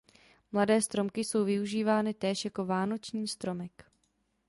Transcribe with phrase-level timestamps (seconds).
[0.51, 3.85] Mladé stromky jsou využívány též jako vánoční stromek.